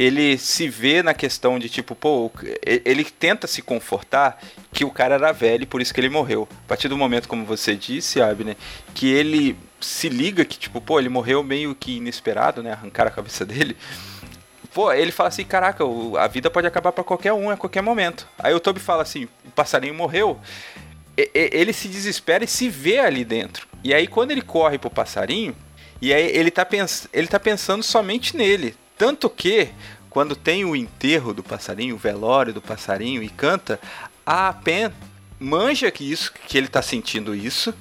[0.00, 2.32] ele se vê na questão de tipo, pô,
[2.64, 6.48] ele tenta se confortar que o cara era velho e por isso que ele morreu.
[6.64, 8.56] A partir do momento, como você disse, Abner,
[8.94, 12.72] que ele se liga que, tipo, pô, ele morreu meio que inesperado, né?
[12.72, 13.76] Arrancar a cabeça dele.
[14.72, 15.84] Pô, ele fala assim, caraca,
[16.18, 18.26] a vida pode acabar para qualquer um a qualquer momento.
[18.38, 20.40] Aí o Toby fala assim, o passarinho morreu.
[21.14, 23.68] Ele se desespera e se vê ali dentro.
[23.84, 25.54] E aí quando ele corre pro passarinho,
[26.00, 28.74] e aí ele tá, pens ele tá pensando somente nele.
[29.00, 29.70] Tanto que,
[30.10, 33.80] quando tem o enterro do passarinho, o velório do passarinho e canta,
[34.26, 34.92] a Pen
[35.38, 37.72] manja que isso, que ele tá sentindo isso.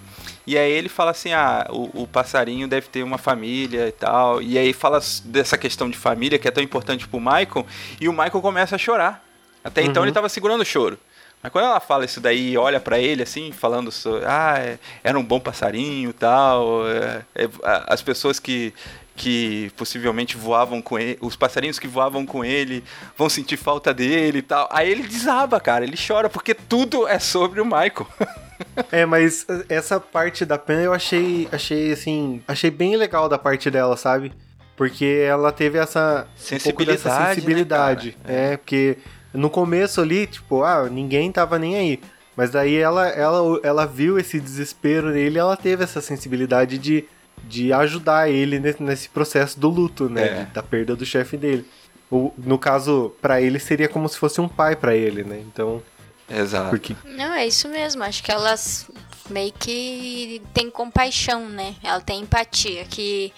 [0.48, 4.42] E aí ele fala assim: ah, o, o, passarinho deve ter uma família e tal.
[4.42, 7.68] E aí fala dessa questão de família que é tão importante pro Michael.
[8.00, 9.22] E o Michael começa a chorar.
[9.62, 10.08] Até então uhum.
[10.08, 10.98] ele tava segurando o choro.
[11.44, 14.80] Mas quando ela fala isso daí e olha para ele assim, falando sobre, ah, é,
[15.04, 17.50] era um bom passarinho tal, é, é,
[17.88, 18.74] as pessoas que,
[19.20, 22.82] que possivelmente voavam com ele, os passarinhos que voavam com ele
[23.18, 24.70] vão sentir falta dele e tal.
[24.72, 28.08] Aí ele desaba, cara, ele chora porque tudo é sobre o Michael.
[28.92, 33.72] É, mas essa parte da pena eu achei, achei assim, achei bem legal da parte
[33.72, 34.34] dela, sabe?
[34.76, 38.18] Porque ela teve essa sensibilidade, um sensibilidade.
[38.26, 38.98] Né, é, porque
[39.34, 42.02] no começo ali, tipo, ah, ninguém tava nem aí.
[42.36, 47.06] Mas daí ela, ela, ela viu esse desespero nele e ela teve essa sensibilidade de,
[47.44, 50.42] de ajudar ele nesse processo do luto, né?
[50.42, 50.46] É.
[50.54, 51.66] Da perda do chefe dele.
[52.12, 55.40] O, no caso, para ele seria como se fosse um pai para ele, né?
[55.46, 55.82] Então.
[56.30, 56.70] Exato.
[56.70, 56.96] Porque...
[57.06, 58.04] Não, é isso mesmo.
[58.04, 58.90] Acho que elas
[59.30, 61.76] meio que tem compaixão, né?
[61.84, 62.86] Ela tem empatia.
[62.86, 63.32] Que,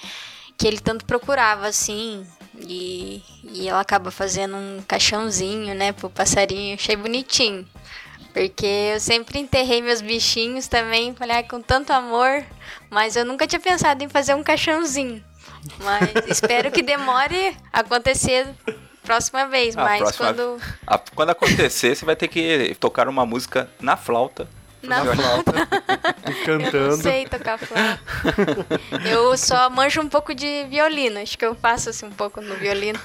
[0.58, 2.26] que ele tanto procurava, assim.
[2.58, 6.76] E, e ela acaba fazendo um caixãozinho, né, pro passarinho.
[6.76, 7.68] Achei bonitinho.
[8.34, 12.44] Porque eu sempre enterrei meus bichinhos também, falei, com tanto amor,
[12.89, 15.24] mas eu nunca tinha pensado em fazer um caixãozinho.
[15.80, 18.48] Mas espero que demore acontecer
[19.04, 20.28] próxima vez, ah, mas próxima...
[20.28, 20.62] quando.
[20.88, 24.48] A, quando acontecer, você vai ter que tocar uma música na flauta
[24.84, 25.67] na flauta.
[26.46, 26.78] cantando.
[26.78, 28.00] Eu não sei tocar flauta.
[29.10, 31.20] Eu só manjo um pouco de violino.
[31.20, 33.00] Acho que eu faço assim um pouco no violino.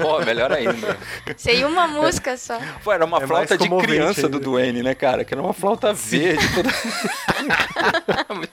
[0.00, 0.96] Pô, melhor ainda.
[1.36, 2.58] Sei uma música só.
[2.82, 5.24] Pô, era uma é flauta de criança do Duane, né, cara?
[5.24, 6.44] Que era uma flauta verde.
[6.54, 6.70] Toda...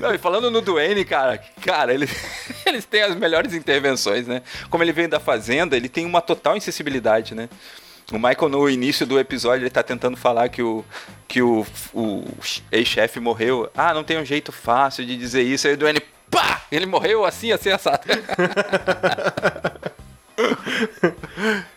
[0.00, 2.08] Não, e falando no Duane, cara, cara, ele,
[2.64, 4.42] eles têm as melhores intervenções, né?
[4.70, 7.48] Como ele vem da fazenda, ele tem uma total insensibilidade, né?
[8.12, 10.84] O Michael, no início do episódio, ele tá tentando falar que o,
[11.28, 12.24] que o, o
[12.72, 13.70] ex-chefe morreu.
[13.76, 15.68] Ah, não tem um jeito fácil de dizer isso.
[15.68, 16.62] Aí o Duane, pá!
[16.72, 18.02] Ele morreu assim, assim, assado.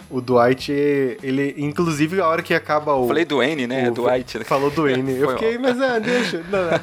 [0.10, 3.08] o Dwight, ele, inclusive, a hora que acaba o.
[3.08, 3.90] Falei Duane, né?
[3.90, 4.40] O, Dwight.
[4.40, 4.44] Né?
[4.44, 5.14] Falou Duane.
[5.18, 6.44] Eu fiquei, mas é, deixa.
[6.50, 6.80] Não, não.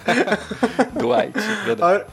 [0.95, 1.39] Dwight,
[1.81, 2.07] a hora,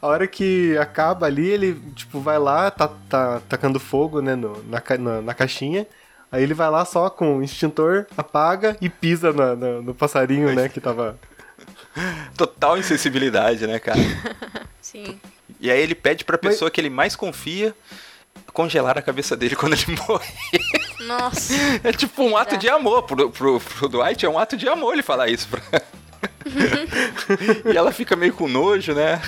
[0.00, 4.62] a hora, que acaba ali, ele, tipo, vai lá, tá, tá tacando fogo, né, no,
[4.64, 5.86] na, na, na caixinha.
[6.32, 10.52] Aí ele vai lá só com o extintor, apaga e pisa no, no, no passarinho,
[10.54, 11.18] né, que tava...
[12.34, 14.00] Total insensibilidade, né, cara?
[14.80, 15.20] Sim.
[15.60, 16.74] E aí ele pede pra pessoa Mas...
[16.74, 17.74] que ele mais confia
[18.52, 20.32] congelar a cabeça dele quando ele morrer.
[21.00, 21.54] Nossa.
[21.84, 23.02] É tipo um ato de amor.
[23.02, 25.60] Pro, pro, pro Dwight é um ato de amor ele falar isso pra...
[27.72, 29.20] e ela fica meio com nojo, né?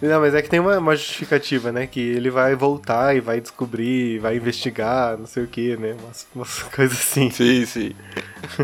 [0.00, 1.86] Não, mas é que tem uma, uma, justificativa, né?
[1.86, 5.96] Que ele vai voltar e vai descobrir, vai investigar, não sei o que, né?
[6.00, 7.30] Umas, umas coisas assim.
[7.30, 7.92] Sim, sim.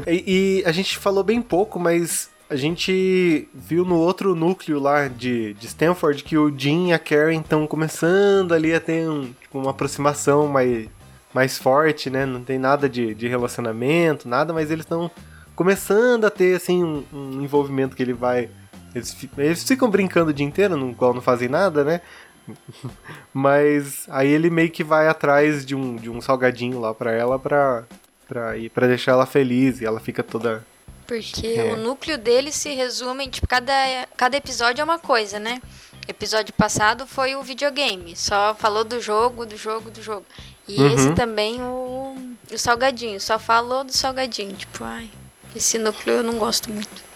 [0.06, 5.08] E, e, a gente falou bem pouco, mas a gente viu no outro núcleo lá
[5.08, 9.32] de, de Stanford que o Jim e a Karen estão começando ali a ter um,
[9.40, 10.88] tipo, uma aproximação mais,
[11.32, 12.24] mais forte, né?
[12.24, 15.10] Não tem nada de, de relacionamento, nada, mas eles estão
[15.56, 18.50] começando a ter, assim, um, um envolvimento que ele vai
[18.94, 22.00] eles, eles ficam brincando o dia inteiro, no qual não fazem nada, né?
[23.32, 27.38] Mas aí ele meio que vai atrás de um, de um salgadinho lá pra ela
[27.38, 27.84] pra,
[28.28, 30.64] pra, ir, pra deixar ela feliz e ela fica toda.
[31.06, 31.72] Porque é.
[31.72, 33.72] o núcleo dele se resume, tipo, cada,
[34.16, 35.60] cada episódio é uma coisa, né?
[36.06, 40.24] Episódio passado foi o videogame, só falou do jogo, do jogo, do jogo.
[40.68, 40.94] E uhum.
[40.94, 42.16] esse também o,
[42.50, 44.54] o salgadinho, só falou do salgadinho.
[44.54, 45.10] Tipo, ai,
[45.54, 47.13] esse núcleo eu não gosto muito.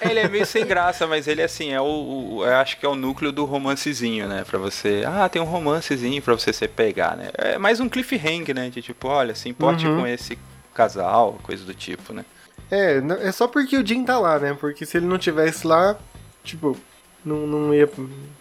[0.00, 2.88] Ele é meio sem graça, mas ele assim, é o, o, eu acho que é
[2.88, 4.44] o núcleo do romancezinho, né?
[4.44, 5.04] Pra você.
[5.06, 7.30] Ah, tem um romancezinho pra você se pegar, né?
[7.34, 8.68] É mais um cliffhanger, né?
[8.70, 10.00] De tipo, olha, se importe uhum.
[10.00, 10.38] com esse
[10.74, 12.24] casal, coisa do tipo, né?
[12.70, 14.56] É, é só porque o Jim tá lá, né?
[14.58, 15.96] Porque se ele não tivesse lá,
[16.42, 16.76] tipo,
[17.24, 17.88] não, não ia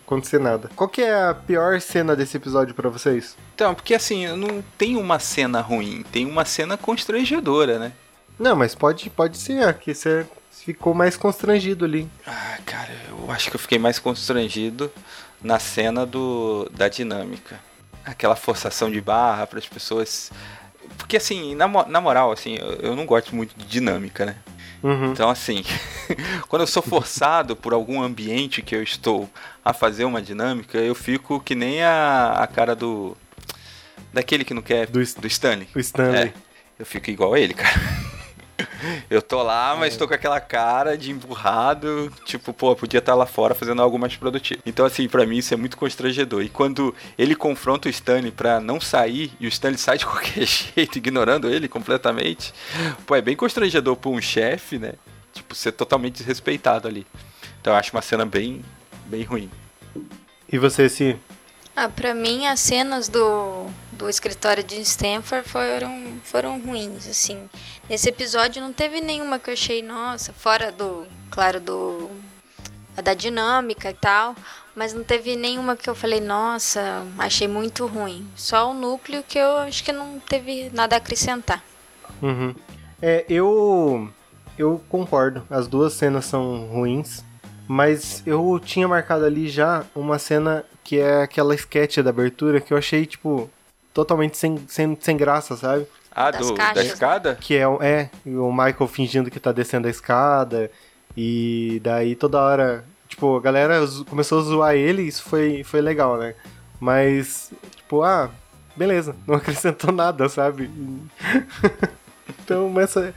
[0.06, 0.70] acontecer nada.
[0.76, 3.38] Qual que é a pior cena desse episódio para vocês?
[3.56, 7.94] Então, porque assim, não tem uma cena ruim, tem uma cena constrangedora, né?
[8.38, 10.26] Não, mas pode, pode ser, que você
[10.62, 12.08] ficou mais constrangido ali.
[12.26, 14.92] Ah, cara, eu acho que eu fiquei mais constrangido
[15.42, 17.60] na cena do da dinâmica.
[18.06, 20.32] Aquela forçação de barra para as pessoas.
[20.98, 24.36] Porque assim, na, na moral, assim, eu, eu não gosto muito de dinâmica, né?
[24.84, 25.14] Uhum.
[25.14, 25.64] Então, assim,
[26.50, 29.30] quando eu sou forçado por algum ambiente que eu estou
[29.64, 33.16] a fazer uma dinâmica, eu fico que nem a, a cara do.
[34.12, 34.88] Daquele que não quer.
[34.88, 35.70] Do, do Stanley.
[35.74, 36.28] O Stanley.
[36.28, 36.34] É,
[36.78, 37.74] eu fico igual a ele, cara.
[39.10, 39.98] Eu tô lá, mas é.
[39.98, 44.16] tô com aquela cara de emburrado, tipo, pô, podia estar lá fora fazendo algo mais
[44.16, 44.62] produtivo.
[44.66, 46.42] Então, assim, para mim isso é muito constrangedor.
[46.42, 50.46] E quando ele confronta o Stanley pra não sair, e o Stanley sai de qualquer
[50.46, 52.54] jeito, ignorando ele completamente,
[53.06, 54.94] pô, é bem constrangedor pra um chefe, né?
[55.34, 57.06] Tipo, ser totalmente desrespeitado ali.
[57.60, 58.64] Então eu acho uma cena bem,
[59.06, 59.50] bem ruim.
[60.52, 61.18] E você, sim?
[61.76, 67.50] Ah, pra mim as cenas do do escritório de Stanford foram, foram ruins, assim.
[67.90, 72.10] Nesse episódio não teve nenhuma que eu achei, nossa, fora do, claro, do
[73.02, 74.36] da dinâmica e tal,
[74.76, 78.28] mas não teve nenhuma que eu falei, nossa, achei muito ruim.
[78.36, 81.64] Só o núcleo que eu acho que não teve nada a acrescentar.
[82.22, 82.54] Uhum.
[83.02, 84.10] É, eu
[84.58, 85.44] eu concordo.
[85.50, 87.24] As duas cenas são ruins,
[87.68, 92.74] mas eu tinha marcado ali já uma cena que é aquela sketch da abertura que
[92.74, 93.50] eu achei tipo
[93.94, 95.88] totalmente sem, sem, sem graça, sabe?
[96.12, 97.36] Ah, do, caixas, da escada?
[97.40, 100.70] Que é, é o Michael fingindo que tá descendo a escada.
[101.16, 103.80] E daí toda hora, tipo, a galera
[104.10, 106.36] começou a zoar ele e isso foi, foi legal, né?
[106.80, 108.30] Mas, tipo, ah,
[108.76, 110.70] beleza, não acrescentou nada, sabe?
[112.44, 113.14] então essa,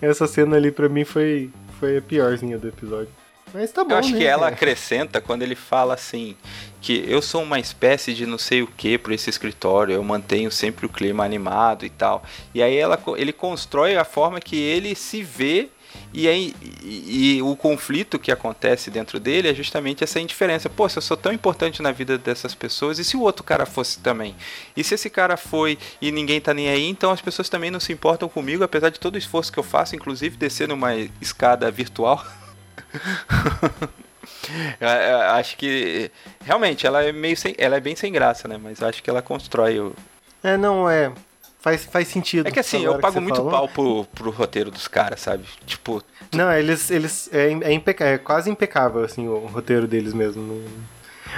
[0.00, 3.10] essa cena ali pra mim foi, foi a piorzinha do episódio.
[3.56, 4.18] Mas tá bom, Eu acho né?
[4.18, 6.36] que ela acrescenta quando ele fala assim,
[6.82, 10.50] que eu sou uma espécie de não sei o que para esse escritório, eu mantenho
[10.50, 12.22] sempre o clima animado e tal.
[12.54, 15.70] E aí ela, ele constrói a forma que ele se vê
[16.12, 20.68] e, aí, e, e, o conflito que acontece dentro dele é justamente essa indiferença.
[20.68, 23.64] Pô, se eu sou tão importante na vida dessas pessoas, e se o outro cara
[23.64, 24.34] fosse também?
[24.76, 27.80] E se esse cara foi e ninguém tá nem aí, então as pessoas também não
[27.80, 31.70] se importam comigo, apesar de todo o esforço que eu faço, inclusive descer numa escada
[31.70, 32.22] virtual.
[34.80, 36.10] eu, eu acho que
[36.44, 38.58] realmente ela é meio sem, ela é bem sem graça, né?
[38.62, 39.94] Mas acho que ela constrói o.
[40.42, 41.12] É, não é.
[41.60, 42.46] Faz, faz sentido.
[42.46, 43.50] É que assim, eu pago muito falou.
[43.50, 45.44] pau pro, pro roteiro dos caras, sabe?
[45.66, 46.02] Tipo.
[46.32, 46.90] Não, eles.
[46.90, 50.62] eles é, é, impeca é quase impecável, assim, o roteiro deles mesmo.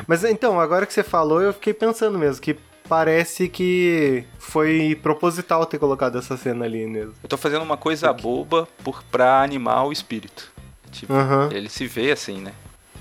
[0.06, 5.66] Mas então, agora que você falou, eu fiquei pensando mesmo que parece que foi proposital
[5.66, 7.14] ter colocado essa cena ali mesmo.
[7.22, 8.22] Eu tô fazendo uma coisa Porque...
[8.22, 10.50] boba por, pra animar o espírito.
[10.90, 11.50] Tipo, uhum.
[11.52, 12.52] ele se vê assim, né?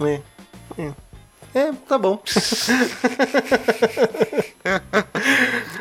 [0.02, 0.22] É.
[0.78, 0.94] É,
[1.60, 2.22] é tá bom.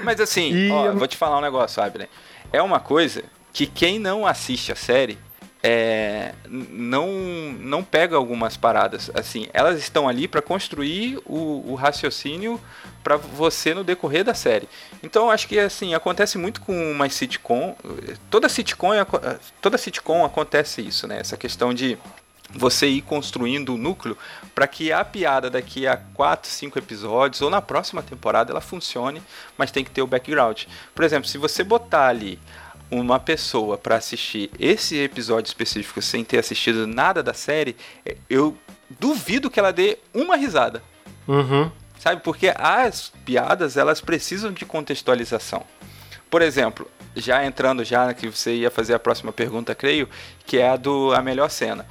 [0.03, 0.71] Mas assim, e...
[0.71, 2.09] ó, vou te falar um negócio, Abner.
[2.53, 5.19] É uma coisa que quem não assiste a série
[5.68, 7.09] é, não
[7.59, 9.48] não pega algumas paradas assim.
[9.52, 12.61] Elas estão ali para construir o, o raciocínio
[13.02, 14.68] para você no decorrer da série.
[15.02, 17.74] Então acho que assim acontece muito com uma sitcom
[18.31, 18.92] toda sitcom
[19.61, 21.18] toda sitcom acontece isso né?
[21.18, 21.98] Essa questão de
[22.55, 24.16] você ir construindo o núcleo
[24.55, 29.20] para que a piada daqui a 4, 5 episódios ou na próxima temporada ela funcione,
[29.59, 30.62] mas tem que ter o background.
[30.94, 32.38] Por exemplo, se você botar ali
[32.90, 38.57] uma pessoa para assistir esse episódio específico sem ter assistido nada da série, é, eu
[38.88, 40.83] duvido que ela dê uma risada.
[41.27, 41.70] Uhum.
[41.99, 42.22] Sabe?
[42.22, 45.64] Porque as piadas elas precisam de contextualização.
[46.31, 50.09] Por exemplo, já entrando já que você ia fazer a próxima pergunta, creio,
[50.44, 51.87] que é a do a melhor cena.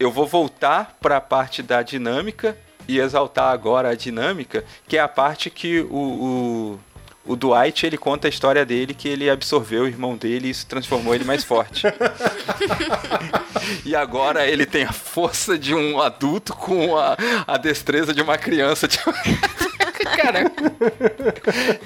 [0.00, 2.56] Eu vou voltar para a parte da dinâmica
[2.88, 6.80] e exaltar agora a dinâmica, que é a parte que o, o
[7.26, 10.66] o Dwight ele conta a história dele que ele absorveu o irmão dele e isso
[10.66, 11.86] transformou ele mais forte.
[13.84, 18.36] e agora ele tem a força de um adulto com a, a destreza de uma
[18.36, 18.86] criança.
[18.94, 19.12] Tipo...
[20.16, 20.50] Cara,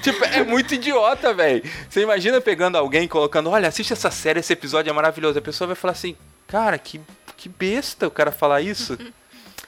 [0.01, 1.63] tipo, é muito idiota, velho.
[1.89, 5.39] Você imagina pegando alguém colocando, olha, assiste essa série, esse episódio é maravilhoso.
[5.39, 6.15] A pessoa vai falar assim,
[6.47, 6.99] cara, que,
[7.37, 8.97] que besta o cara falar isso.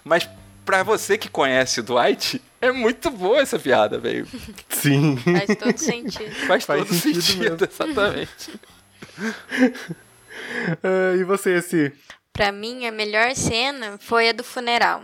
[0.03, 0.27] Mas
[0.65, 4.27] pra você que conhece o Dwight, é muito boa essa piada, velho.
[4.69, 5.17] Sim.
[5.17, 6.35] Faz todo sentido.
[6.47, 8.51] Faz, Faz todo sentido, sentido exatamente.
[10.83, 11.93] uh, e você, esse?
[12.33, 15.03] Pra mim, a melhor cena foi a do funeral.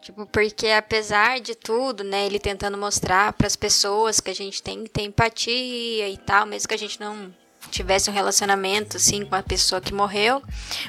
[0.00, 4.62] Tipo, porque apesar de tudo, né, ele tentando mostrar para as pessoas que a gente
[4.62, 7.34] tem que ter empatia e tal, mesmo que a gente não
[7.70, 10.42] tivesse um relacionamento assim com a pessoa que morreu,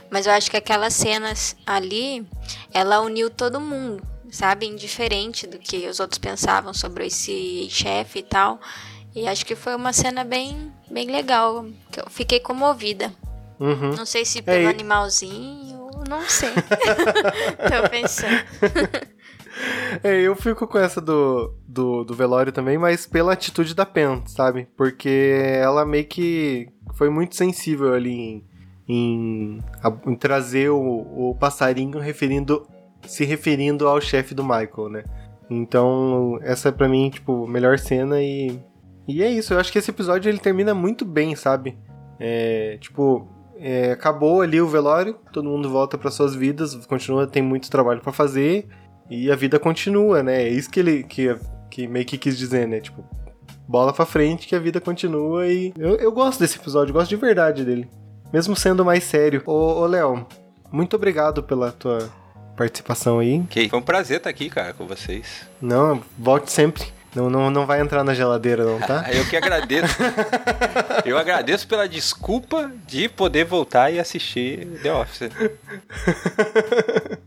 [0.10, 2.26] mas eu acho que aquelas cenas ali,
[2.74, 4.02] ela uniu todo mundo
[4.36, 4.66] sabe?
[4.66, 8.60] Indiferente do que os outros pensavam sobre esse chefe e tal.
[9.16, 13.12] E acho que foi uma cena bem, bem legal, que eu fiquei comovida.
[13.58, 13.96] Uhum.
[13.96, 16.52] Não sei se pelo é, animalzinho, não sei.
[17.64, 18.44] Tô pensando.
[20.04, 24.22] É, eu fico com essa do, do, do, velório também, mas pela atitude da Pen,
[24.26, 24.68] sabe?
[24.76, 28.44] Porque ela meio que foi muito sensível ali em,
[28.88, 29.60] em,
[30.08, 32.68] em trazer o, o passarinho referindo
[33.08, 35.04] se referindo ao chefe do Michael, né?
[35.50, 38.60] Então, essa é pra mim, tipo, melhor cena e.
[39.08, 41.78] E é isso, eu acho que esse episódio ele termina muito bem, sabe?
[42.20, 47.44] É, tipo, é, acabou ali o velório, todo mundo volta para suas vidas, continua, tem
[47.44, 48.68] muito trabalho para fazer
[49.10, 50.44] e a vida continua, né?
[50.44, 51.36] É isso que ele que,
[51.70, 52.80] que meio que quis dizer, né?
[52.80, 53.04] Tipo,
[53.68, 55.74] bola pra frente que a vida continua e.
[55.78, 57.88] Eu, eu gosto desse episódio, gosto de verdade dele.
[58.34, 59.42] Mesmo sendo mais sério.
[59.46, 60.26] Ô, ô Léo,
[60.72, 62.10] muito obrigado pela tua
[62.56, 63.44] participação aí.
[63.50, 65.46] Que foi um prazer estar aqui, cara, com vocês.
[65.62, 66.96] Não, volte sempre.
[67.16, 69.06] Não, não, não vai entrar na geladeira, não, tá?
[69.10, 69.96] Eu que agradeço.
[71.06, 75.30] eu agradeço pela desculpa de poder voltar e assistir The Office.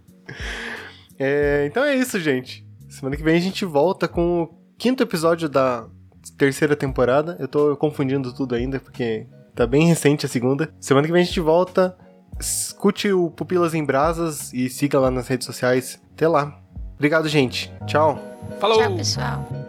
[1.18, 2.66] é, então é isso, gente.
[2.88, 4.48] Semana que vem a gente volta com o
[4.78, 5.86] quinto episódio da
[6.36, 7.36] terceira temporada.
[7.38, 10.72] Eu tô confundindo tudo ainda, porque tá bem recente a segunda.
[10.80, 11.96] Semana que vem a gente volta.
[12.40, 16.00] Escute o Pupilas em Brasas e siga lá nas redes sociais.
[16.12, 16.60] Até lá.
[16.94, 17.72] Obrigado, gente.
[17.86, 18.18] Tchau.
[18.58, 18.78] Falou.
[18.78, 19.67] Tchau, pessoal.